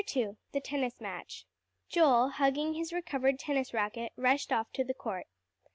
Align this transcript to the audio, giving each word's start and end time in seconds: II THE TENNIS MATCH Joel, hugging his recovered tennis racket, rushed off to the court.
II 0.15 0.35
THE 0.51 0.59
TENNIS 0.59 0.99
MATCH 0.99 1.45
Joel, 1.87 2.29
hugging 2.29 2.73
his 2.73 2.91
recovered 2.91 3.37
tennis 3.37 3.71
racket, 3.71 4.11
rushed 4.17 4.51
off 4.51 4.71
to 4.73 4.83
the 4.83 4.95
court. 4.95 5.27